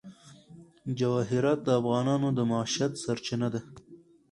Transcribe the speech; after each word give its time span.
جواهرات 0.99 1.59
د 1.63 1.69
افغانانو 1.79 2.27
د 2.37 2.39
معیشت 2.51 2.91
سرچینه 3.03 3.47
ده. 3.53 3.61